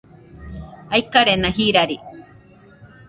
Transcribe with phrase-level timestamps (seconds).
[0.99, 1.99] aikarena jirari